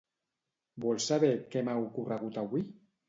[0.85, 2.65] Vols saber què m'ha ocorregut avui?